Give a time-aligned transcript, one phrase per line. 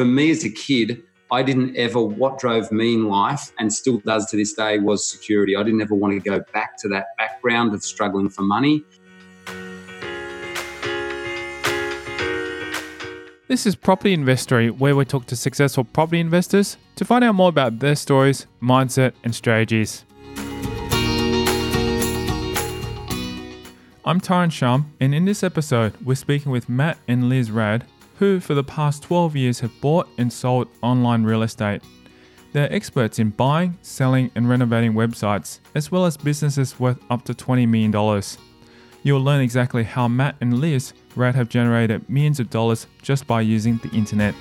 [0.00, 3.98] for me as a kid, I didn't ever, what drove me in life and still
[3.98, 5.54] does to this day was security.
[5.56, 8.82] I didn't ever want to go back to that background of struggling for money.
[13.48, 17.50] This is Property Investory, where we talk to successful property investors to find out more
[17.50, 20.06] about their stories, mindset, and strategies.
[24.06, 27.84] I'm Tyrone Shum, and in this episode, we're speaking with Matt and Liz Raad,
[28.20, 31.82] who for the past 12 years have bought and sold online real estate.
[32.52, 37.34] They're experts in buying, selling, and renovating websites, as well as businesses worth up to
[37.34, 38.22] $20 million.
[39.02, 43.40] You'll learn exactly how Matt and Liz Raad have generated millions of dollars just by
[43.40, 44.34] using the internet.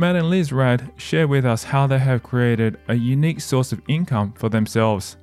[0.00, 3.82] Matt and Liz Raad share with us how they have created a unique source of
[3.86, 5.18] income for themselves.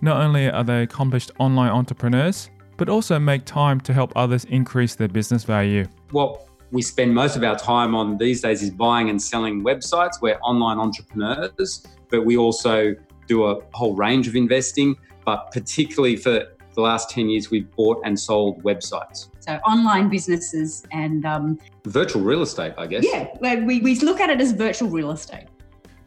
[0.00, 4.94] Not only are they accomplished online entrepreneurs, but also make time to help others increase
[4.94, 5.84] their business value.
[6.10, 10.22] What we spend most of our time on these days is buying and selling websites.
[10.22, 12.94] We're online entrepreneurs, but we also
[13.28, 14.96] do a whole range of investing.
[15.26, 19.28] But particularly for the last 10 years, we've bought and sold websites.
[19.40, 23.04] So online businesses and um, virtual real estate, I guess.
[23.04, 25.46] Yeah, we, we look at it as virtual real estate.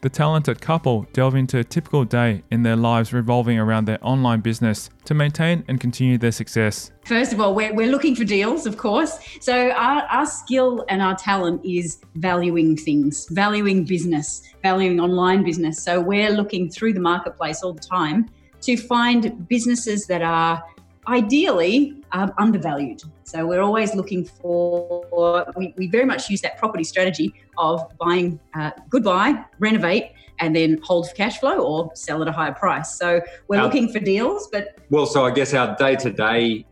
[0.02, 4.42] The talented couple delve into a typical day in their lives revolving around their online
[4.42, 6.92] business to maintain and continue their success.
[7.06, 9.18] First of all, we're, we're looking for deals, of course.
[9.42, 15.82] So, our, our skill and our talent is valuing things, valuing business, valuing online business.
[15.82, 18.30] So, we're looking through the marketplace all the time
[18.62, 20.64] to find businesses that are
[21.08, 23.02] ideally um, undervalued.
[23.24, 28.40] So we're always looking for, we, we very much use that property strategy of buying,
[28.56, 32.54] uh, good buy, renovate, and then hold for cash flow or sell at a higher
[32.54, 32.98] price.
[32.98, 34.78] So we're our, looking for deals, but.
[34.90, 36.66] Well, so I guess our day to day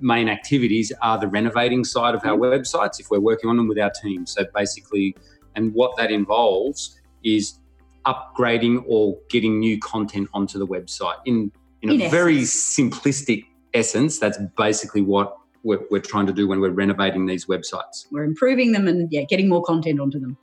[0.00, 2.60] main activities are the renovating side of our mm-hmm.
[2.60, 4.26] websites if we're working on them with our team.
[4.26, 5.16] So basically,
[5.54, 7.58] and what that involves is
[8.06, 11.50] upgrading or getting new content onto the website in
[11.82, 12.12] in, in a essence.
[12.12, 13.44] very simplistic
[13.74, 18.06] essence, that's basically what we're, we're trying to do when we're renovating these websites.
[18.10, 20.36] We're improving them and yeah, getting more content onto them.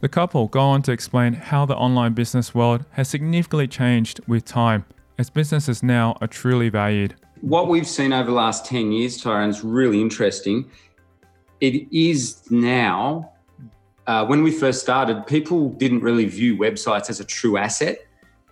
[0.00, 4.44] The couple go on to explain how the online business world has significantly changed with
[4.44, 4.84] time,
[5.18, 7.14] as businesses now are truly valued.
[7.40, 10.70] What we've seen over the last 10 years, Tyrone, is really interesting.
[11.60, 13.31] It is now,
[14.06, 17.98] uh, when we first started, people didn't really view websites as a true asset.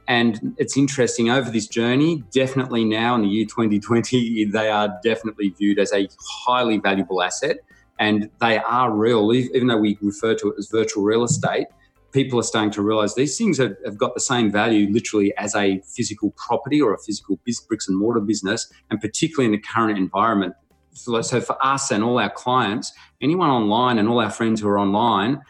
[0.06, 5.50] And it's interesting over this journey, definitely now in the year 2020, they are definitely
[5.50, 6.09] viewed as a
[6.44, 7.59] highly valuable asset.
[7.99, 11.66] And they are real, even though we refer to it as virtual real estate.
[12.12, 15.55] People are starting to realize these things have, have got the same value literally as
[15.55, 19.97] a physical property or a physical bricks and mortar business, and particularly in the current
[19.97, 20.55] environment.
[20.93, 24.69] So, so for us and all our clients, anyone online and all our friends who
[24.69, 25.41] are online,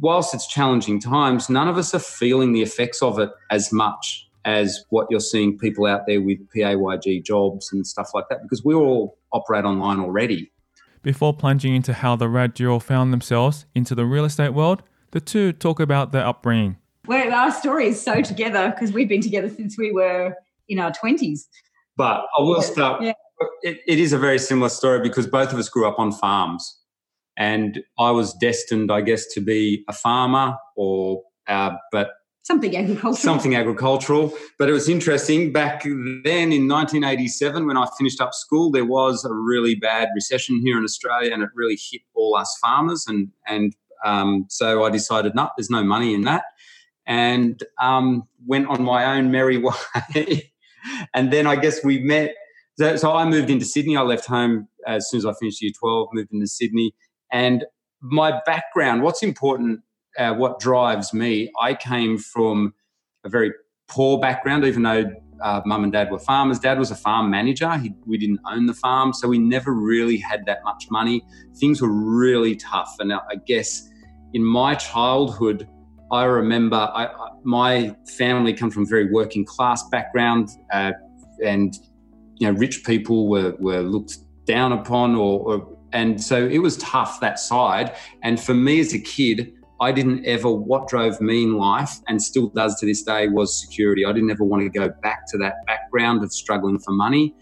[0.00, 4.28] whilst it's challenging times, none of us are feeling the effects of it as much
[4.44, 8.64] as what you're seeing people out there with PAYG jobs and stuff like that, because
[8.64, 10.50] we all operate online already.
[11.02, 15.20] Before plunging into how the Raad duo found themselves into the real estate world, the
[15.20, 16.76] two talk about their upbringing.
[17.06, 20.34] Well, our story is so together because we've been together since we were
[20.68, 21.46] in our 20s.
[21.96, 23.02] But I will start.
[23.02, 23.12] Yeah.
[23.62, 26.78] It, it is a very similar story because both of us grew up on farms.
[27.36, 32.10] And I was destined, I guess, to be a farmer or, uh, but
[32.42, 33.14] something agricultural.
[33.14, 34.34] Something agricultural.
[34.58, 35.52] But it was interesting.
[35.52, 40.60] Back then in 1987, when I finished up school, there was a really bad recession
[40.64, 43.06] here in Australia and it really hit all us farmers.
[43.06, 46.44] And, and um, so I decided, no, there's no money in that.
[47.06, 49.58] And um, went on my own merry
[50.16, 50.50] way.
[51.14, 52.34] and then I guess we met.
[52.78, 53.96] So, so I moved into Sydney.
[53.96, 56.94] I left home as soon as I finished year 12, moved into Sydney
[57.32, 57.64] and
[58.00, 59.80] my background, what's important,
[60.18, 62.74] uh, what drives me, I came from
[63.24, 63.52] a very
[63.88, 65.10] poor background, even though
[65.42, 66.58] uh, mum and dad were farmers.
[66.58, 67.76] Dad was a farm manager.
[67.78, 71.24] He, we didn't own the farm, so we never really had that much money.
[71.58, 72.96] Things were really tough.
[72.98, 73.88] And I guess
[74.32, 75.68] in my childhood,
[76.10, 80.92] I remember I, I, my family come from a very working class background, uh,
[81.44, 81.78] and
[82.38, 86.76] you know, rich people were, were looked down upon or, or and so it was
[86.78, 87.94] tough that side.
[88.22, 92.20] And for me as a kid, I didn't ever, what drove me in life and
[92.20, 94.04] still does to this day was security.
[94.04, 97.34] I didn't ever want to go back to that background of struggling for money.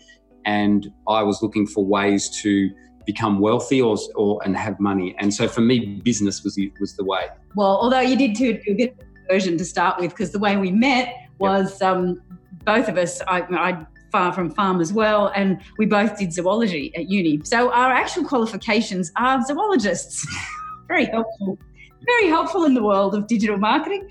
[0.45, 2.71] And I was looking for ways to
[3.05, 5.17] become wealthy or, or and have money.
[5.19, 7.27] And so for me, business was the, was the way.
[7.55, 8.95] Well, although you did do a good
[9.31, 12.21] version to start with, because the way we met was um,
[12.65, 13.23] both of us.
[13.27, 17.41] I, I far from farm as well, and we both did zoology at uni.
[17.45, 20.27] So our actual qualifications are zoologists.
[20.89, 21.59] very helpful,
[22.05, 24.09] very helpful in the world of digital marketing.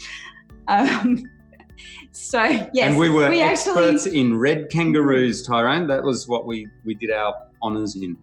[0.68, 1.24] Um,
[2.12, 5.88] so yes, and we were we experts actually, in red kangaroos, Tyrone.
[5.88, 8.18] That was what we we did our honours in.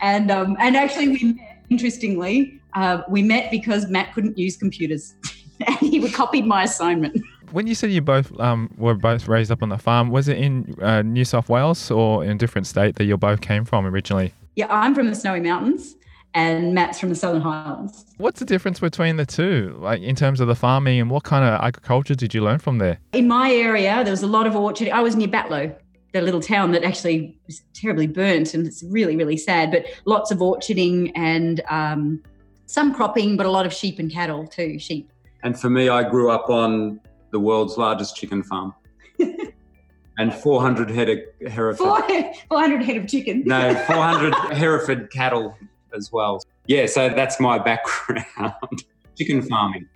[0.00, 5.14] And um, and actually, we met, interestingly, uh, we met because Matt couldn't use computers,
[5.66, 7.20] and he would copied my assignment.
[7.52, 10.38] When you said you both um, were both raised up on the farm, was it
[10.38, 13.86] in uh, New South Wales or in a different state that you both came from
[13.86, 14.32] originally?
[14.54, 15.96] Yeah, I'm from the Snowy Mountains,
[16.34, 18.04] and Matt's from the Southern Highlands.
[18.18, 21.44] What's the difference between the two, like in terms of the farming and what kind
[21.44, 22.98] of agriculture did you learn from there?
[23.12, 24.88] In my area, there was a lot of orchard.
[24.90, 25.74] I was near Batlow,
[26.12, 29.72] the little town that actually was terribly burnt, and it's really, really sad.
[29.72, 32.22] But lots of orcharding and um,
[32.66, 34.78] some cropping, but a lot of sheep and cattle too.
[34.78, 35.10] Sheep.
[35.42, 37.00] And for me, I grew up on
[37.32, 38.74] the world's largest chicken farm.
[40.18, 41.18] and 400 head of
[41.50, 42.04] Hereford.
[42.48, 43.42] 400 head of chicken.
[43.46, 45.56] no, 400 Hereford cattle
[45.96, 46.42] as well.
[46.66, 48.24] Yeah, so that's my background
[49.18, 49.88] chicken farming,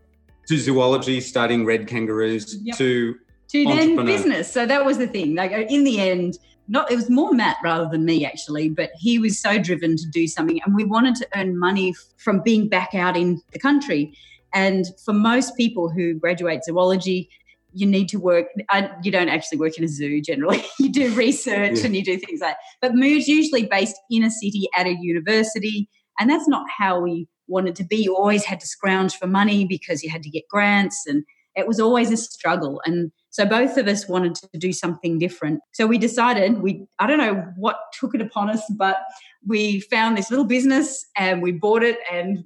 [0.49, 2.77] to zoology, studying red kangaroos, yep.
[2.79, 3.15] to
[3.49, 4.51] to then business.
[4.51, 5.35] So that was the thing.
[5.35, 6.39] Like uh, in the end,
[6.69, 10.07] not it was more Matt rather than me actually, but he was so driven to
[10.11, 14.17] do something, and we wanted to earn money from being back out in the country.
[14.55, 17.29] And for most people who graduate zoology,
[17.73, 18.47] you need to work.
[18.71, 20.65] I, you don't actually work in a zoo generally.
[20.79, 21.87] you do research yeah.
[21.87, 22.55] and you do things like.
[22.55, 22.59] That.
[22.81, 27.29] But Mood's usually based in a city at a university, and that's not how we
[27.49, 27.97] wanted to be.
[27.97, 31.25] You always had to scrounge for money because you had to get grants, and
[31.57, 32.81] it was always a struggle.
[32.85, 35.61] And so both of us wanted to do something different.
[35.73, 38.99] So we decided we I don't know what took it upon us, but
[39.47, 42.45] we found this little business and we bought it and,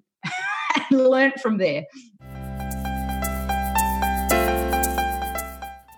[0.90, 1.86] and learned from there.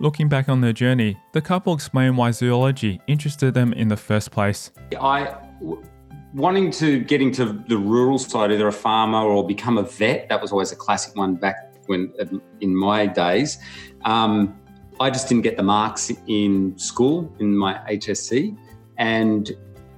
[0.00, 4.30] Looking back on their journey, the couple explained why zoology interested them in the first
[4.30, 4.70] place.
[4.98, 5.36] I
[6.32, 10.28] wanting to get into the rural side, either a farmer or become a vet.
[10.28, 12.12] That was always a classic one back when
[12.60, 13.58] in my days.
[14.04, 14.56] Um,
[15.00, 18.56] I just didn't get the marks in school in my HSC,
[18.98, 19.50] and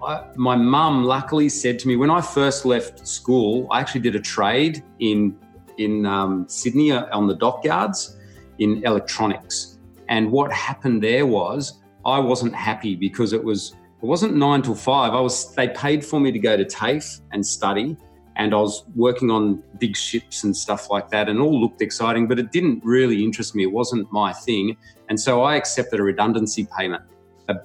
[0.04, 4.16] I, my mum luckily said to me when I first left school, I actually did
[4.16, 5.36] a trade in
[5.78, 8.18] in um, Sydney uh, on the dockyards
[8.58, 9.78] in electronics,
[10.08, 14.74] and what happened there was I wasn't happy because it was it wasn't nine till
[14.74, 15.12] five.
[15.12, 17.96] I was they paid for me to go to TAFE and study,
[18.36, 22.26] and I was working on big ships and stuff like that, and all looked exciting,
[22.26, 23.62] but it didn't really interest me.
[23.62, 24.76] It wasn't my thing,
[25.08, 27.04] and so I accepted a redundancy payment.
[27.48, 27.56] A,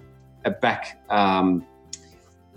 [0.45, 1.65] a back, um,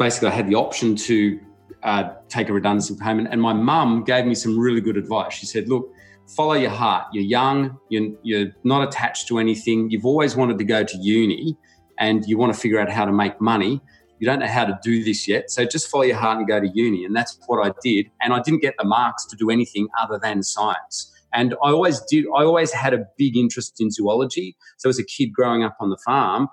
[0.00, 1.41] basically, I had the option to
[1.85, 5.32] uh, take a redundancy payment, and my mum gave me some really good advice.
[5.35, 5.93] She said, "Look."
[6.37, 7.08] Follow your heart.
[7.12, 7.76] You're young.
[7.88, 9.91] You're, you're not attached to anything.
[9.91, 11.56] You've always wanted to go to uni,
[11.99, 13.81] and you want to figure out how to make money
[14.20, 15.50] you don't know how to do this yet.
[15.50, 17.05] So just follow your heart and go to uni.
[17.05, 18.11] And that's what I did.
[18.20, 21.11] And I didn't get the marks to do anything other than science.
[21.32, 24.56] And I always did, I always had a big interest in zoology.
[24.76, 26.49] So as a kid growing up on the farm,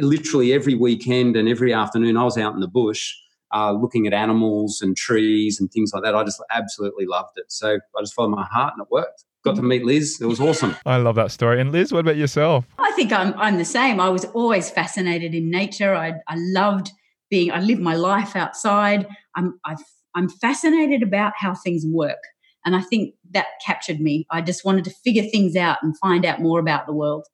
[0.00, 3.14] literally every weekend and every afternoon, I was out in the bush
[3.54, 6.14] uh, looking at animals and trees and things like that.
[6.14, 7.46] I just absolutely loved it.
[7.48, 9.24] So I just followed my heart and it worked.
[9.44, 10.20] Got to meet Liz.
[10.20, 10.76] It was awesome.
[10.86, 11.60] I love that story.
[11.60, 12.64] And Liz, what about yourself?
[12.78, 13.98] I think I'm, I'm the same.
[13.98, 15.94] I was always fascinated in nature.
[15.94, 16.92] I, I loved
[17.28, 19.08] being I live my life outside.
[19.34, 19.74] I'm i
[20.14, 22.18] am fascinated about how things work.
[22.64, 24.26] And I think that captured me.
[24.30, 27.26] I just wanted to figure things out and find out more about the world.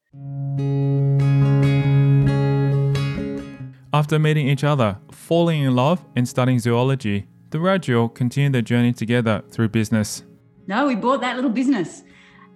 [3.95, 8.63] After meeting each other, falling in love, and studying zoology, the Raad duo continued their
[8.63, 10.25] journey together through business.
[10.67, 12.03] No, we bought that little business.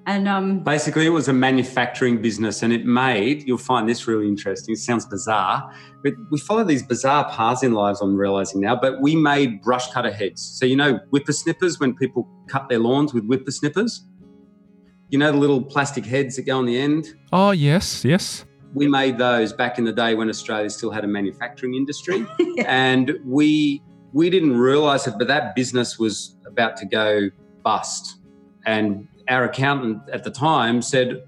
[0.06, 3.44] And um, basically, it was a manufacturing business, and it made.
[3.46, 4.74] You'll find this really interesting.
[4.74, 5.72] It sounds bizarre,
[6.02, 8.02] but we follow these bizarre paths in lives.
[8.02, 10.42] I'm realizing now, but we made brush cutter heads.
[10.42, 14.00] So you know, whippersnippers when people cut their lawns with whippersnippers.
[15.08, 17.14] You know the little plastic heads that go on the end.
[17.32, 18.44] Oh yes, yes.
[18.74, 22.26] We made those back in the day when Australia still had a manufacturing industry,
[22.66, 27.30] and we we didn't realize it, but that business was about to go
[27.62, 28.18] bust,
[28.66, 31.24] and our accountant at the time said,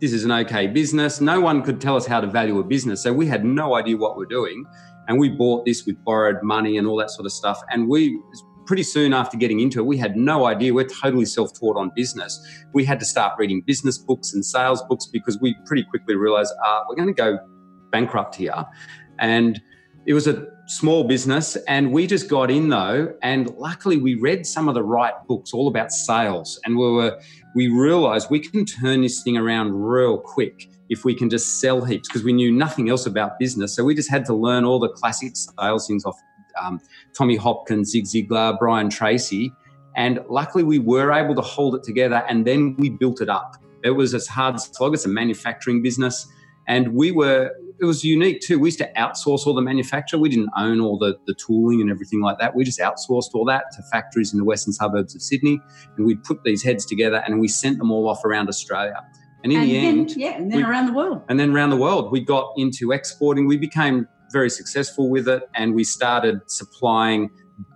[0.00, 1.20] This is an okay business.
[1.20, 3.02] No one could tell us how to value a business.
[3.02, 4.64] So we had no idea what we're doing.
[5.08, 7.62] And we bought this with borrowed money and all that sort of stuff.
[7.70, 8.20] And we,
[8.68, 10.74] pretty soon after getting into it, we had no idea.
[10.74, 12.38] We're totally self taught on business.
[12.74, 16.52] We had to start reading business books and sales books because we pretty quickly realized
[16.64, 17.38] uh, we're going to go
[17.90, 18.66] bankrupt here.
[19.18, 19.60] And
[20.06, 24.46] it was a small business and we just got in though and luckily we read
[24.46, 27.18] some of the right books all about sales and we were
[27.54, 31.84] we realized we can turn this thing around real quick if we can just sell
[31.84, 34.78] heaps because we knew nothing else about business so we just had to learn all
[34.78, 36.16] the classic sales things off
[36.60, 36.80] um,
[37.14, 39.52] tommy hopkins zig ziglar brian tracy
[39.96, 43.56] and luckily we were able to hold it together and then we built it up
[43.84, 46.26] it was a hard slog it's a manufacturing business
[46.66, 47.50] and we were
[47.80, 48.58] it was unique too.
[48.58, 50.18] We used to outsource all the manufacture.
[50.18, 52.54] We didn't own all the, the tooling and everything like that.
[52.56, 55.60] We just outsourced all that to factories in the western suburbs of Sydney.
[55.96, 59.06] And we put these heads together and we sent them all off around Australia.
[59.44, 61.22] And in and the then, end, yeah, and then we- around the world.
[61.28, 63.46] and then around the world, we got into exporting.
[63.46, 67.30] We became very successful with it and we started supplying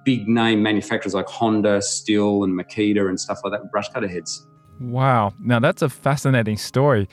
[0.04, 4.08] big name manufacturers like Honda, Stihl, and Makita and stuff like that with brush cutter
[4.08, 4.46] heads.
[4.80, 5.32] Wow.
[5.40, 7.08] Now that's a fascinating story.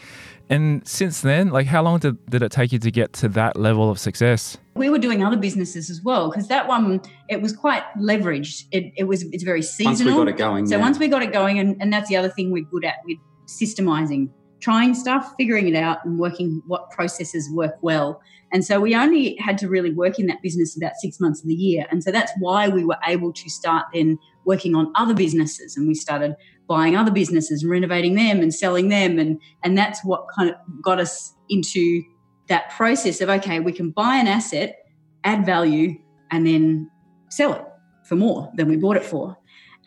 [0.50, 3.56] And since then, like how long did, did it take you to get to that
[3.56, 4.58] level of success?
[4.76, 8.66] We were doing other businesses as well because that one it was quite leveraged.
[8.72, 9.92] It, it was it's very seasonal.
[9.92, 10.68] Once we got it going.
[10.68, 10.82] So yeah.
[10.82, 13.20] once we got it going, and, and that's the other thing we're good at, we're
[13.46, 14.30] systemizing,
[14.60, 18.22] trying stuff, figuring it out, and working what processes work well.
[18.52, 21.48] And so we only had to really work in that business about six months of
[21.48, 21.86] the year.
[21.92, 25.78] And so that's why we were able to start then working on other businesses.
[25.78, 26.36] And we started
[26.68, 29.20] buying other businesses and renovating them and selling them.
[29.20, 32.02] And, and that's what kind of got us into
[32.48, 34.78] that process of okay, we can buy an asset,
[35.24, 35.96] add value,
[36.32, 36.90] and then
[37.30, 37.64] sell it
[38.06, 39.38] for more than we bought it for.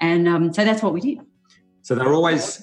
[0.00, 1.18] And um, so that's what we did.
[1.82, 2.62] so they're always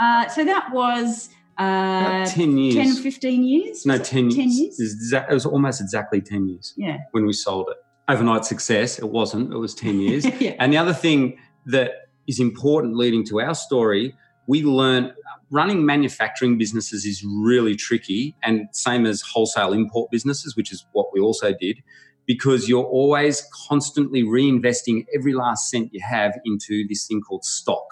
[0.00, 2.74] Uh, so that was uh, about 10 years.
[2.74, 3.86] 10, 15 years.
[3.86, 4.34] No, Was it 10 years.
[4.36, 4.80] 10 years?
[4.80, 6.98] It was It was almost exactly 10 years Yeah.
[7.12, 7.76] when we sold it.
[8.10, 10.24] Overnight success, it wasn't, it was 10 years.
[10.40, 10.54] yeah.
[10.58, 11.92] and the other thing that
[12.26, 14.14] is important leading to our story,
[14.46, 15.12] we learned
[15.50, 21.06] running manufacturing businesses is really tricky and same as wholesale import businesses, which is what
[21.12, 21.82] we also did,
[22.26, 27.86] because you're always constantly reinvesting every last cent you have into this thing called stock.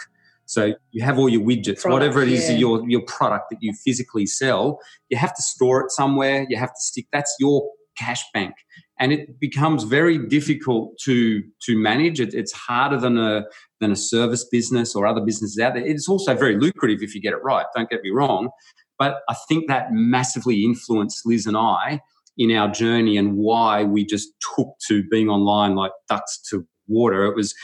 [0.46, 2.56] So you have all your widgets, Product, whatever it is, yeah.
[2.56, 6.46] your your product that you physically sell, you have to store it somewhere.
[6.48, 7.06] You have to stick.
[7.12, 8.54] That's your cash bank,
[9.00, 12.20] and it becomes very difficult to to manage.
[12.20, 13.44] It, it's harder than a
[13.80, 15.84] than a service business or other businesses out there.
[15.84, 17.66] It's also very lucrative if you get it right.
[17.74, 18.50] Don't get me wrong,
[18.98, 22.00] but I think that massively influenced Liz and I
[22.38, 27.24] in our journey and why we just took to being online like ducks to water.
[27.24, 27.54] It was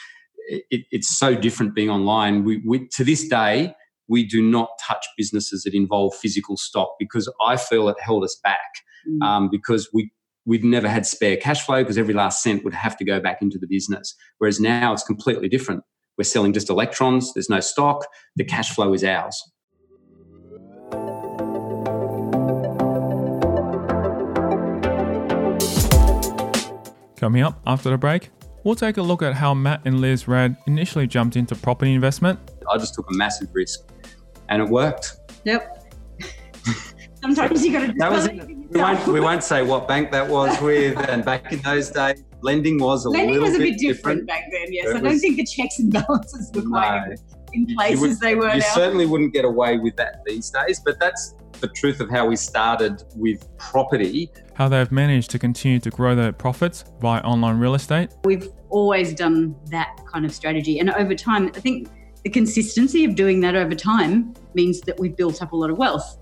[0.49, 2.45] it, it's so different being online.
[2.45, 3.75] We, we to this day
[4.09, 8.39] we do not touch businesses that involve physical stock because I feel it held us
[8.43, 8.59] back
[9.09, 9.23] Mm.
[9.27, 10.13] um, because we
[10.47, 13.43] we'd never had spare cash flow because every last cent would have to go back
[13.43, 14.15] into the business.
[14.39, 15.83] Whereas now it's completely different.
[16.17, 17.33] We're selling just electrons.
[17.35, 18.07] There's no stock.
[18.37, 19.43] The cash flow is ours.
[27.17, 28.31] Coming up after the break,
[28.65, 32.39] we'll take a look at how Matt and Liz Raad initially jumped into property investment.
[32.71, 33.81] I just took a massive risk,
[34.49, 35.17] and it worked.
[35.45, 35.79] Yep.
[37.23, 37.93] Sometimes you got to.
[37.99, 38.29] That was.
[38.29, 40.97] We won't, we won't say what bank that was with.
[41.09, 44.27] And back in those days, lending was a Lending little was a bit bit different,
[44.27, 44.67] back then.
[44.73, 47.15] Yes, It I don't was- think the checks and balances were quite No.
[47.53, 48.67] in place You would- as they were you now.
[48.75, 50.81] certainly wouldn't get away with that these days.
[50.85, 54.31] But that's the truth of how we started with property.
[54.55, 59.15] how they've managed to continue to grow their profits via online real estate, We've always
[59.15, 61.89] done that kind of strategy, and over time, I think
[62.25, 65.79] the consistency of doing that over time means that we've built up a lot of
[65.79, 66.19] wealth,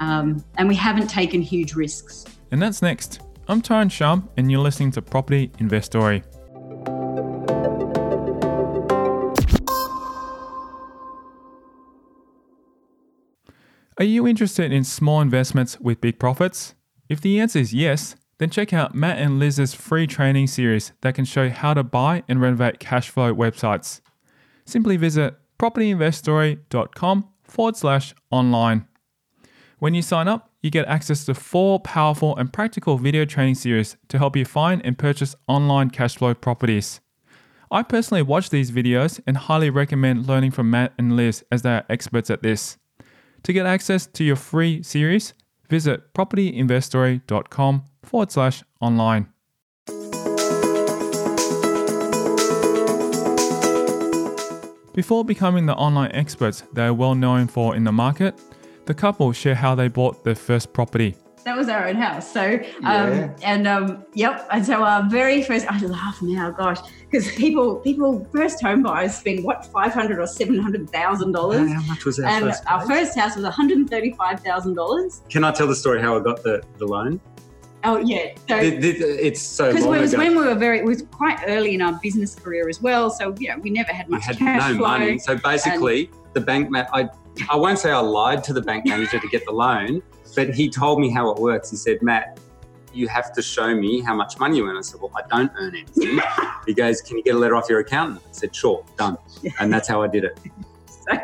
[0.00, 2.24] um, and we haven't taken huge risks.
[2.52, 3.20] and that's next.
[3.48, 6.22] I'm Tyrone Shum, and you're listening to Property Investory.
[13.96, 16.74] Are you interested in small investments with big profits?
[17.08, 21.14] If the answer is yes, then check out Matt and Liz's free training series that
[21.14, 24.00] can show how to buy and renovate cash flow websites.
[24.66, 28.88] Simply visit propertyinvestory.com forward slash online.
[29.78, 33.96] When you sign up, you get access to four powerful and practical video training series
[34.08, 37.00] to help you find and purchase online cash flow properties.
[37.70, 41.76] I personally watch these videos and highly recommend learning from Matt and Liz as they
[41.76, 42.76] are experts at this.
[43.44, 45.34] To get access to your free series,
[45.68, 49.28] visit propertyinvestory.com forward slash online.
[54.94, 58.34] Before becoming the online experts they are well known for in the market,
[58.86, 61.14] the couple share how they bought their first property.
[61.44, 62.30] That was our own house.
[62.32, 62.42] So,
[62.80, 63.04] Yeah.
[63.04, 64.46] um, and um, yep.
[64.50, 66.78] And so our very first, I laugh now, gosh,
[67.10, 71.70] because people, people, first home buyers spend what five hundred or seven hundred thousand dollars,
[71.70, 72.98] How much was our and first our place?
[73.08, 75.20] first house was one hundred thirty-five thousand dollars.
[75.28, 77.20] Can I tell the story how I got the, the loan?
[77.86, 78.32] Oh yeah.
[78.48, 80.22] So It's so because it was ago.
[80.22, 83.10] when we were very, it was quite early in our business career as well.
[83.10, 84.88] So you know, we never had we much had cash no flow.
[84.88, 85.18] money.
[85.18, 87.10] So basically, the bank ma- I
[87.50, 90.02] I won't say I lied to the bank manager to get the loan,
[90.34, 91.70] but he told me how it works.
[91.70, 92.38] He said, Matt,
[92.92, 94.76] you have to show me how much money you earn.
[94.76, 96.20] I said, Well, I don't earn anything.
[96.66, 98.20] he goes, Can you get a letter off your accountant?
[98.26, 99.18] I said, Sure, done.
[99.58, 100.38] And that's how I did it.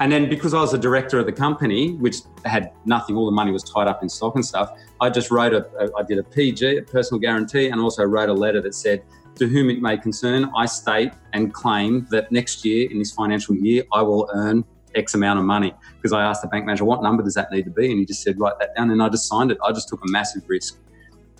[0.00, 3.32] And then because I was a director of the company, which had nothing, all the
[3.32, 6.24] money was tied up in stock and stuff, I just wrote a, I did a
[6.24, 9.04] PG, a personal guarantee, and also wrote a letter that said,
[9.36, 13.54] to whom it may concern, I state and claim that next year, in this financial
[13.54, 14.64] year, I will earn
[14.94, 15.72] X amount of money.
[15.96, 17.90] Because I asked the bank manager, what number does that need to be?
[17.90, 18.90] And he just said, write that down.
[18.90, 19.58] And I just signed it.
[19.64, 20.78] I just took a massive risk.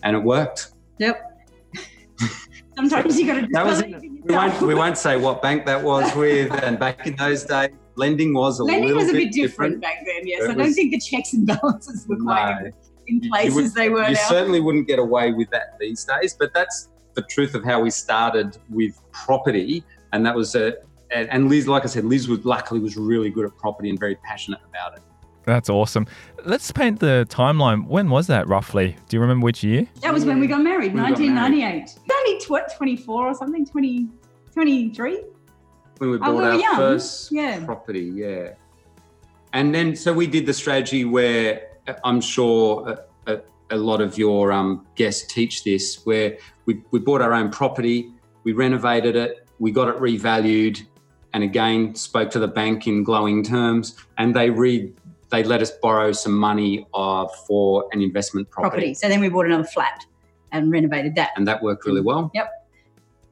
[0.02, 0.72] And it worked.
[0.98, 1.30] Yep.
[2.76, 3.46] Sometimes you got to.
[3.52, 6.52] That was We won't, we won't say what bank that was with.
[6.64, 9.80] And back in those days, lending was a Lending little was a bit bit different,
[9.80, 10.26] back then.
[10.26, 12.70] Yes, It I don't think the checks and balances were quite No.
[13.06, 14.28] in You place would- they were you now.
[14.28, 17.90] certainly wouldn't get away with that these days, but that's the truth of how we
[17.90, 19.84] started with property.
[20.12, 20.74] And that was a,
[21.14, 23.98] and and Liz, like I said, Liz was luckily was really good at property and
[23.98, 25.02] very passionate about it.
[25.44, 26.06] That's awesome.
[26.46, 27.86] Let's paint the timeline.
[27.86, 28.96] When was that roughly?
[29.08, 29.86] Do you remember which year?
[30.00, 31.34] That was when we got married, We got married.
[31.34, 31.98] 1998.
[32.10, 34.08] Only tw- 24 or something, 20,
[34.54, 35.20] 23.
[35.98, 37.62] When we Oh, bought we our young, first yeah.
[37.64, 38.54] property, yeah.
[39.52, 42.88] And then, so we did the strategy where uh, I'm sure
[43.26, 43.40] a, a,
[43.70, 48.10] a lot of your um, guests teach this, where we, we bought our own property,
[48.44, 50.82] we renovated it, we got it revalued,
[51.34, 54.90] and again spoke to the bank in glowing terms, and they re
[55.30, 58.94] they let us borrow some money uh, for an investment property, Property.
[58.94, 60.00] So then we bought another flat
[60.52, 61.30] and renovated that.
[61.36, 62.30] and that worked really well.
[62.34, 62.50] Yep.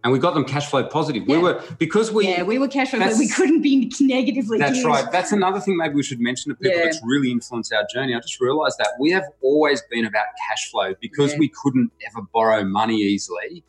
[0.04, 1.28] And we got them cash flow positive.
[1.28, 4.72] We were because we yeah, we were cash flow, but we couldn't be negatively That's
[4.74, 4.86] geared.
[4.86, 5.12] right.
[5.12, 6.84] That's another thing maybe we should mention to people Yeah.
[6.86, 8.12] that's really influenced our journey.
[8.16, 11.38] I just realised that we have always been about cash flow because Yeah.
[11.38, 13.62] we couldn't ever borrow money easily.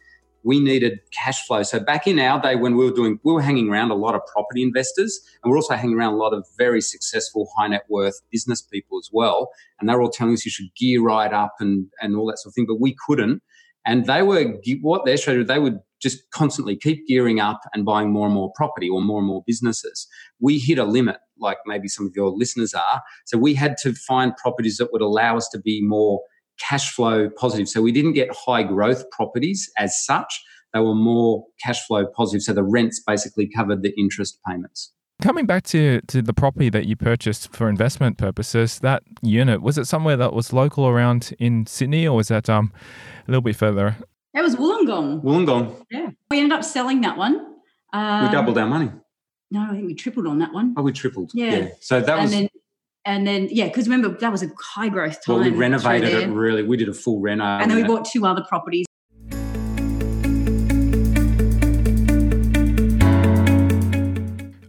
[0.43, 1.63] We needed cash flow.
[1.63, 4.15] So back in our day when we were doing, we were hanging around a lot
[4.15, 7.83] of property investors, and we're also hanging around a lot of very successful high net
[7.89, 9.49] worth business people as well.
[9.79, 12.39] And they were all telling us you should gear right up and and all that
[12.39, 13.41] sort of thing, but we couldn't.
[13.85, 15.43] And they were what their strategy.
[15.43, 19.19] They would just constantly keep gearing up and buying more and more property or more
[19.19, 20.07] and more businesses
[20.43, 23.01] we hit a limit, like maybe some of your listeners are.
[23.25, 26.21] So we had to find properties that would allow us to be more
[26.59, 27.67] cash flow positive.
[27.67, 30.41] So we didn't get high growth properties as such.
[30.73, 32.41] They were more cash flow positive.
[32.41, 34.91] So the rents basically covered the interest payments.
[35.21, 39.77] Coming back to, to the property that you purchased for investment purposes, that unit, was
[39.77, 42.73] it somewhere that was local around in Sydney or was that um,
[43.27, 43.95] a little bit further?
[44.33, 45.21] That was Wollongong.
[45.23, 46.09] Wollongong, Yeah.
[46.31, 47.55] We ended up selling that one.
[47.93, 48.91] Um, we doubled our money.
[49.51, 50.73] No, I think we tripled on that one.
[50.75, 51.31] Oh, we tripled.
[51.35, 51.69] Yeah.
[51.79, 52.49] So that and was, then,
[53.05, 55.35] and then, yeah, because remember that was a high growth time.
[55.35, 56.63] well, we renovated it really.
[56.63, 57.43] We did a full reno.
[57.43, 58.85] and then we bought two other properties.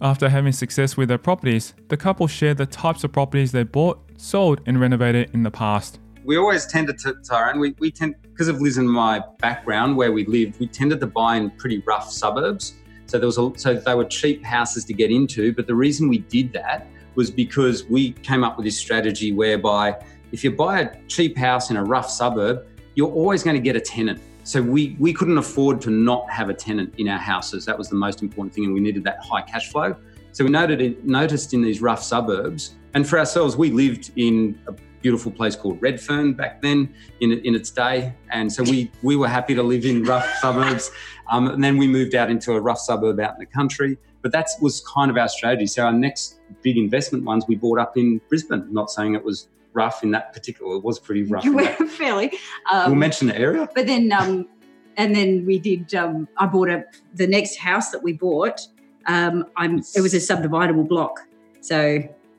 [0.01, 4.01] After having success with their properties, the couple shared the types of properties they bought,
[4.17, 6.01] sold, and renovated in the past.
[6.25, 10.13] we always tended to, Tyrone, we, we tend, because of Liz and my background where
[10.13, 12.75] we lived, we tended to buy in pretty rough suburbs.
[13.07, 15.53] So there was a, so they were cheap houses to get into.
[15.53, 19.97] But the reason we did that was because we came up with this strategy whereby
[20.33, 23.77] if you buy a cheap house in a rough suburb, you're always going to get
[23.77, 24.21] a tenant.
[24.43, 27.65] So we, we couldn't afford to not have a tenant in our houses.
[27.65, 29.97] That was the most important thing, and we needed that high cash flow.
[30.33, 34.59] So we noted it, noticed in these rough suburbs, and for ourselves, we lived in
[34.67, 39.17] a beautiful place called Redfern back then in, in its day, and so we we
[39.17, 40.91] were happy to live in rough suburbs.
[41.31, 43.97] Um, and then we moved out into a rough suburb out in the country.
[44.25, 45.67] But that was kind of our strategy.
[45.67, 48.67] So our next big investment ones we bought up in Brisbane.
[48.73, 50.77] Not saying it was rough in that particular.
[50.77, 51.45] It was pretty rough.
[51.91, 52.33] fairly.
[52.73, 53.69] Um, We'll mention the area.
[53.75, 54.49] but then, um,
[54.97, 55.95] and then we did.
[55.95, 56.85] Um, I bought a
[57.15, 58.67] the next house that we bought.
[59.07, 59.81] Um, I'm.
[59.95, 61.21] It was a subdividable block,
[61.61, 61.99] so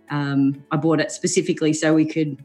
[0.09, 2.43] um, I bought it specifically so we could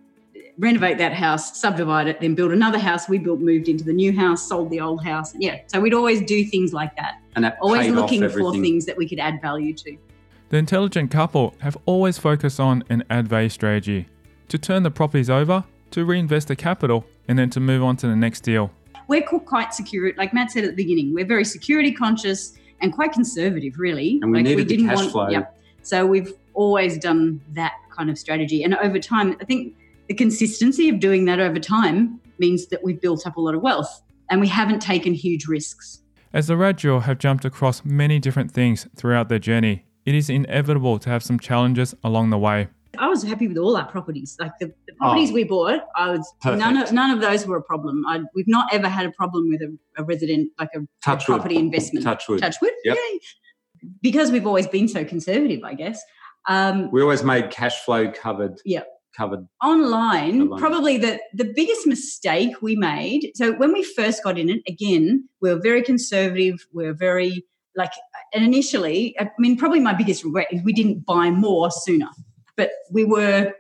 [0.59, 3.09] renovate that house, subdivide it, then build another house.
[3.09, 5.35] We built, moved into the new house, sold the old house.
[5.39, 7.21] Yeah, so we'd always do things like that.
[7.37, 9.97] And that Always paid off looking for things that we could add value to.
[10.49, 14.09] The intelligent couple have always focused on an add value strategy
[14.49, 18.09] to turn the properties over, to reinvest the capital, and then to move on to
[18.09, 18.71] the next deal.
[19.07, 20.13] we're quite secure.
[20.17, 24.19] Like Matt said at the beginning, we're very security conscious and quite conservative, really.
[24.23, 25.29] And we like needed the cash flow.
[25.29, 25.47] Yeah.
[25.83, 29.77] So we've always done that kind of strategy, and over time, I think
[30.11, 33.63] the consistency of doing that over time means that we've built up a lot of
[33.63, 36.03] wealth, and we haven't taken huge risks.
[36.33, 40.29] As the Raad duo have jumped across many different things throughout their journey, it is
[40.29, 42.67] inevitable to have some challenges along the way.
[42.99, 44.37] I was happy with all our properties.
[44.41, 45.35] Like the, the properties Oh.
[45.35, 48.05] we bought, I was none of none of those were a problem.
[48.09, 51.29] I, we've not ever had a problem with a, a resident like a, a Touch
[51.29, 51.37] wood.
[51.37, 52.05] property investment.
[52.05, 52.41] Touch wood.
[52.41, 52.57] Touch.
[52.85, 52.97] Yep.
[52.97, 53.21] Yay.
[54.03, 56.03] Because we've always been so conservative, I guess.
[56.49, 58.61] Um, We always made cash flow covered.
[58.65, 58.89] Yep.
[59.17, 59.47] Covered.
[59.63, 60.59] online Alone.
[60.59, 65.29] probably the the biggest mistake we made so when we first got in it again
[65.41, 67.45] we were very conservative we were very
[67.75, 67.91] like
[68.33, 72.09] and initially i mean probably my biggest regret is we didn't buy more sooner
[72.57, 73.53] but we were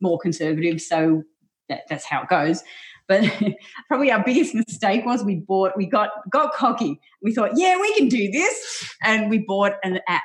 [0.00, 1.22] more conservative so
[1.70, 2.62] that, that's how it goes
[3.08, 3.24] but
[3.88, 7.94] probably our biggest mistake was we bought we got got cocky we thought yeah we
[7.94, 10.22] can do this and we bought an app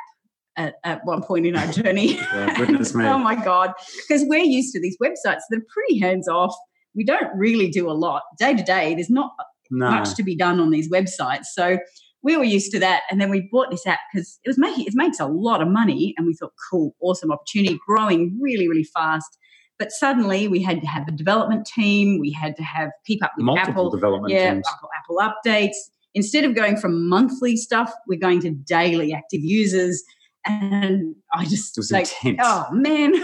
[0.58, 2.20] at, at one point in our journey.
[2.34, 3.06] Oh, goodness me.
[3.06, 3.74] oh my god.
[4.08, 6.54] Because we're used to these websites that are pretty hands off.
[6.96, 8.22] We don't really do a lot.
[8.40, 9.32] Day to day there's not
[9.72, 9.90] No.
[9.90, 11.46] much to be done on these websites.
[11.54, 11.80] So
[12.22, 14.86] we were used to that and then we bought this app because it was making
[14.86, 18.84] it makes a lot of money and we thought cool awesome opportunity growing really really
[18.94, 19.38] fast.
[19.80, 22.20] But suddenly we had to have a development team.
[22.20, 23.90] We had to have keep up with Multiple apple.
[23.90, 24.68] development yeah teams.
[24.72, 25.76] apple, apple updates.
[26.16, 30.02] Instead of going from monthly stuff we're going to daily active users
[30.46, 32.40] and i just like intense.
[32.44, 33.14] oh man.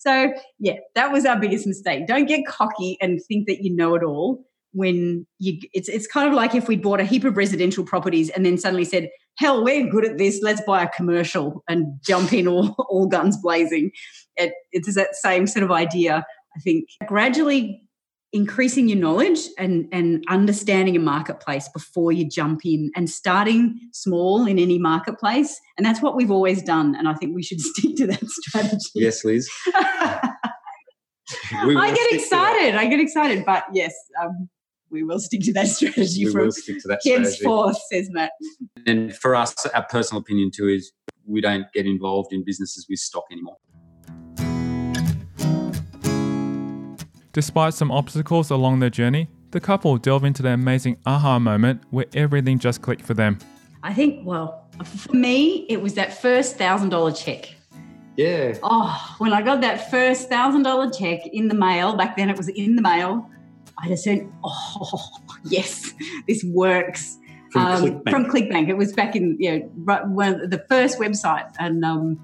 [0.00, 2.06] So yeah that was our biggest mistake.
[2.06, 6.28] Don't get cocky and think that you know it all when you it's it's kind
[6.28, 9.64] of like if we bought a heap of residential properties and then suddenly said hell
[9.64, 10.40] we're good at this.
[10.42, 13.90] Let's buy a commercial and jump in all, all guns blazing.
[14.36, 16.24] It, it's that same sort of idea
[16.56, 16.88] i think.
[17.06, 17.82] Gradually
[18.32, 24.46] increasing your knowledge and and understanding a marketplace before you jump in and starting small
[24.46, 27.96] in any marketplace and that's what we've always done and i think we should stick
[27.96, 29.48] to that strategy Yes, Liz.
[31.52, 32.12] I get stick to that.
[32.12, 34.48] excited i get excited but yes um,
[34.90, 37.24] we will stick to that strategy We from will stick to that strategy.
[37.24, 38.32] henceforth says matt
[38.86, 40.92] And for us, our personal opinion too is
[41.26, 43.56] we don't get involved in businesses with stock anymore.
[47.38, 52.06] Despite some obstacles along their journey, the couple delve into their amazing aha moment where
[52.12, 53.38] everything just clicked for them.
[53.84, 57.54] i think well for me it was that first thousand dollar check
[58.16, 58.58] Yeah.
[58.64, 62.36] Oh, when I got that first thousand dollar check in the mail, back then it
[62.36, 63.30] was in the mail,
[63.80, 65.00] I just said, Oh,
[65.44, 65.94] yes,
[66.26, 67.18] this works.
[67.52, 68.10] From Um, ClickBank.
[68.10, 68.68] From ClickBank.
[68.68, 71.48] It was back in, you know, right, one of the first website.
[71.60, 72.18] And, um,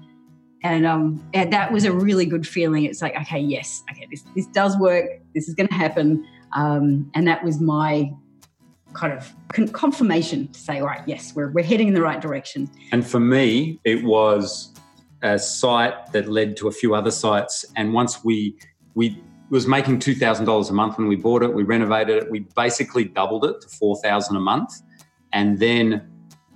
[0.65, 2.85] and, um, and that was a really good feeling.
[2.85, 5.05] It's like, okay, yes, okay, this, this does work.
[5.35, 6.25] This is going to happen.
[6.53, 8.11] Um, and that was my
[8.93, 12.19] kind of con- confirmation to say, all right, yes, we're, we're heading in the right
[12.19, 12.69] direction.
[12.91, 14.73] And for me, it was
[15.21, 17.65] a site that led to a few other sites.
[17.75, 18.57] And once we
[18.95, 22.31] we was making two thousand dollars a month when we bought it, we renovated it,
[22.31, 24.71] we basically doubled it to four thousand a month,
[25.31, 26.09] and then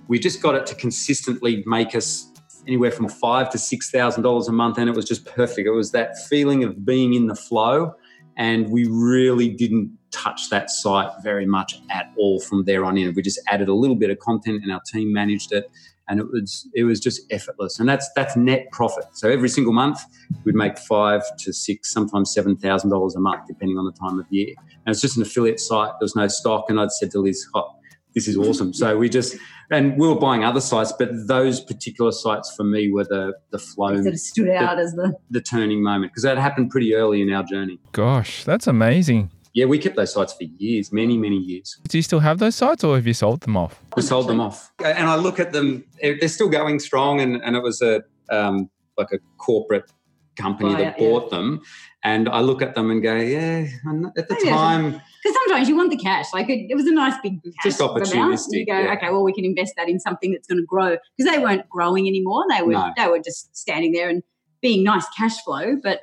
[0.08, 2.29] we just got it to consistently make us
[2.66, 5.66] anywhere from five to six thousand dollars a month, and it was just perfect.
[5.66, 7.94] It was that feeling of being in the flow,
[8.36, 13.12] and we really didn't touch that site very much at all from there on in.
[13.14, 15.70] We just added a little bit of content, and our team managed it,
[16.08, 17.78] and it was it was just effortless.
[17.78, 19.04] And that's that's net profit.
[19.12, 20.00] So every single month,
[20.44, 24.18] we'd make five to six, sometimes seven thousand dollars a month, depending on the time
[24.18, 24.54] of year.
[24.84, 25.92] And it's just an affiliate site.
[25.92, 27.68] There was no stock, and I'd said to Liz, oh,
[28.14, 29.36] "This is awesome." So we just
[29.70, 33.58] and we were buying other sites, but those particular sites for me were the the
[33.58, 37.22] flow, that of stood out as the the turning moment because that happened pretty early
[37.22, 37.78] in our journey.
[37.92, 39.30] Gosh, that's amazing.
[39.52, 41.80] Yeah, we kept those sites for years, many, many years.
[41.88, 43.82] Do you still have those sites or have you sold them off?
[43.96, 44.70] We sold them off.
[44.78, 47.20] And I look at them, they're still going strong.
[47.20, 49.90] And, and it was a um, like a corporate
[50.36, 51.08] company that Buyout, yeah.
[51.08, 51.60] bought them.
[52.02, 55.68] And I look at them and go, yeah, I'm not- at the time, Because sometimes
[55.68, 56.26] you want the cash.
[56.32, 58.40] Like it, it was a nice big cash Just amount.
[58.50, 58.94] You go, yeah.
[58.94, 61.68] okay, well, we can invest that in something that's going to grow because they weren't
[61.68, 62.44] growing anymore.
[62.48, 62.92] They were No.
[62.96, 64.22] they were just standing there and
[64.62, 65.76] being nice cash flow.
[65.82, 66.00] But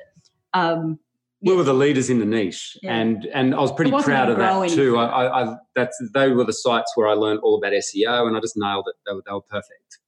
[0.54, 0.98] um,
[1.42, 2.76] we were the leaders in the niche.
[2.82, 2.94] Yeah.
[2.94, 4.98] And and I was pretty proud of that too.
[4.98, 8.36] I, I, I, that's, they were the sites where I learned all about SEO and
[8.36, 8.96] I just nailed it.
[9.06, 9.98] They were, they were perfect.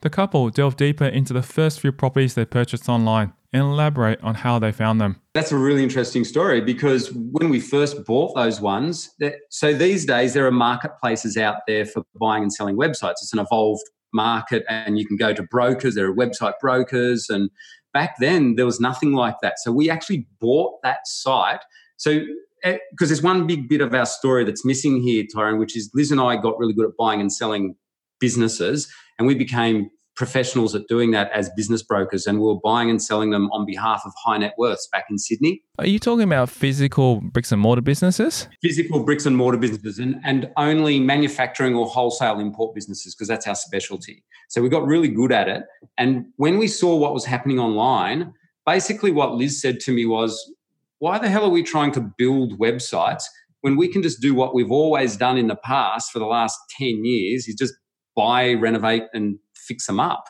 [0.00, 4.34] The couple delve deeper into the first few properties they purchased online and elaborate on
[4.34, 5.20] how they found them.
[5.34, 9.10] That's a really interesting story because when we first bought those ones,
[9.50, 13.14] so these days there are marketplaces out there for buying and selling websites.
[13.22, 15.94] It's an evolved market, and you can go to brokers.
[15.94, 17.50] There are website brokers, and
[17.92, 19.58] back then there was nothing like that.
[19.58, 21.60] So we actually bought that site.
[21.96, 22.20] So
[22.62, 25.90] eh, because there's one big bit of our story that's missing here, Tyrone, which is
[25.94, 27.76] Liz and I got really good at buying and selling
[28.20, 32.88] businesses, and we became professionals at doing that as business brokers, and we were buying
[32.88, 35.62] and selling them on behalf of high net worths back in Sydney.
[35.78, 38.48] Are you talking about physical bricks and mortar businesses?
[38.62, 43.46] Physical bricks and mortar businesses, and, and only manufacturing or wholesale import businesses because that's
[43.46, 44.24] our specialty.
[44.48, 45.64] So we got really good at it.
[45.98, 48.32] And when we saw what was happening online,
[48.64, 50.52] basically what Liz said to me was,
[50.98, 53.24] why the hell are we trying to build websites
[53.60, 56.58] when we can just do what we've always done in the past for the last
[56.78, 57.74] 10 years is just
[58.16, 60.24] buy, renovate, and fix them up.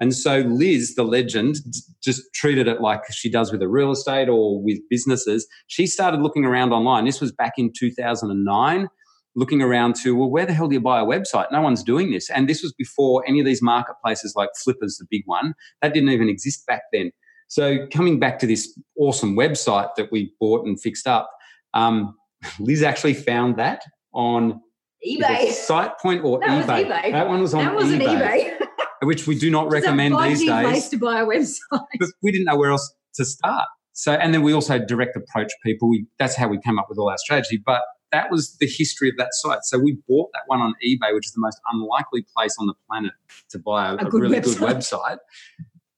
[0.00, 1.56] And so Liz, the legend,
[2.02, 5.46] just treated it like she does with a real estate or with businesses.
[5.66, 7.04] She started looking around online.
[7.04, 8.88] This was back in 2009,
[9.34, 11.50] looking around to, well, where the hell do you buy a website?
[11.50, 12.30] No one's doing this.
[12.30, 16.10] And this was before any of these marketplaces like Flippa's, the big one, that didn't
[16.10, 17.10] even exist back then.
[17.48, 21.28] So coming back to this awesome website that we bought and fixed up,
[21.74, 22.14] um,
[22.60, 24.60] Liz actually found that on
[25.06, 26.86] eBay, Site Point or that eBay.
[26.86, 27.12] eBay.
[27.12, 28.66] That one was on that wasn't eBay, eBay.
[29.02, 30.48] which we do not recommend these days.
[30.48, 31.58] place to buy a website.
[31.98, 33.68] But we didn't know where else to start.
[33.92, 35.88] So, and then we also direct approach people.
[35.90, 37.60] We, that's how we came up with all our strategy.
[37.64, 37.82] But
[38.12, 39.60] that was the history of that site.
[39.64, 42.74] So we bought that one on eBay, which is the most unlikely place on the
[42.88, 43.12] planet
[43.50, 45.00] to buy a, A a good really good website.
[45.00, 45.18] website.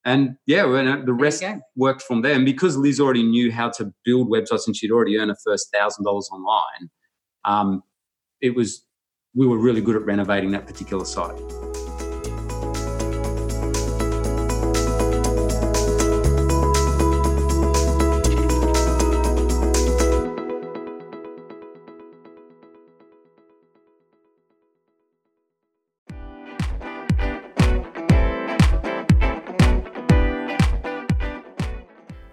[0.04, 1.44] And yeah, the rest
[1.76, 2.34] worked from there.
[2.34, 5.68] And because Liz already knew how to build websites and she'd already earned her first
[5.72, 6.90] thousand dollars online,
[7.44, 7.82] um,
[8.40, 8.84] it was
[9.34, 11.40] we were really good at renovating that particular site.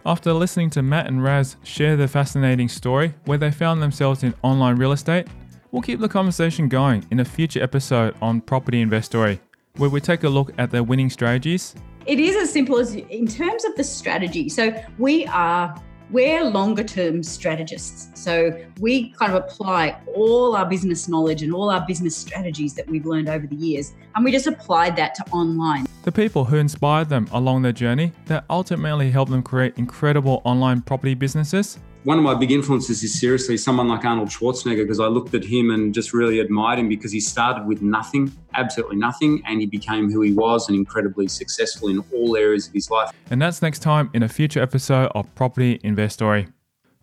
[0.04, 4.34] After listening to Matt and Raz share their fascinating story where they found themselves in
[4.42, 5.28] online real estate,
[5.72, 9.40] we'll keep the conversation going in a future episode on Property Investory,
[9.78, 11.76] where we take a look at their winning strategies,
[12.06, 14.48] It is as simple as in terms of the strategy.
[14.48, 15.76] So we are
[16.10, 18.10] we're longer term strategists.
[18.14, 22.88] So we kind of apply all our business knowledge and all our business strategies that
[22.88, 25.86] we've learned over the years, and we just applied that to online.
[26.04, 30.82] the people who inspired them along their journey that ultimately helped them create incredible online
[30.82, 31.78] property businesses.
[32.04, 35.44] One of my big influences is seriously someone like Arnold Schwarzenegger because I looked at
[35.44, 39.66] him and just really admired him because he started with nothing, absolutely nothing, and he
[39.66, 43.12] became who he was and incredibly successful in all areas of his life.
[43.30, 46.48] And that's next time in a future episode of Property Investory.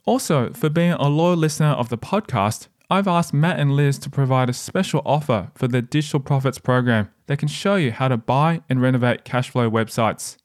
[0.06, 4.10] Also, for being a loyal listener of the podcast, I've asked Matt and Liz to
[4.10, 8.16] provide a special offer for the Digital Profits program that can show you how to
[8.16, 10.36] buy and renovate cash flow websites.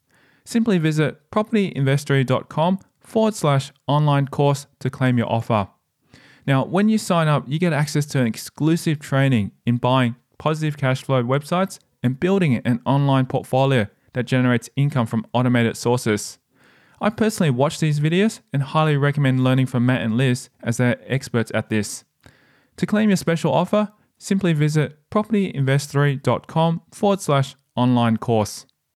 [0.45, 2.79] Simply visit propertyinvestory.com
[3.09, 5.67] forward slash online course to claim your offer.
[6.45, 10.77] Now, when you sign up, you get access to an exclusive training in buying positive
[10.77, 16.39] cash flow websites and building an online portfolio that generates income from automated sources.
[17.01, 20.99] I personally watch these videos and highly recommend learning from Matt and Liz as they're
[21.05, 22.03] experts at this.
[22.77, 28.65] To claim your special offer, simply visit propertyinvestory.com forward slash online course.